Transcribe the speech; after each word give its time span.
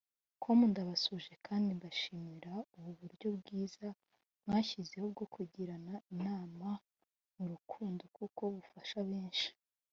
com 0.43 0.59
ndabasuhuje 0.71 1.33
kandi 1.47 1.69
mbashimira 1.77 2.51
ubu 2.75 2.89
buryo 2.99 3.27
bwiza 3.39 3.87
mwashyizeho 4.45 5.05
bwo 5.13 5.25
kugirana 5.35 5.93
inama 6.13 6.69
mu 7.35 7.43
rukundo 7.51 8.03
kuko 8.17 8.41
bufasha 8.55 8.99
benshi 9.09 9.49